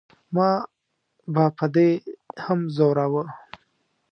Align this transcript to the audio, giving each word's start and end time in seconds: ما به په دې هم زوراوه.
ما 0.35 0.49
به 1.33 1.45
په 1.57 1.65
دې 1.75 1.89
هم 2.45 2.59
زوراوه. 2.75 3.23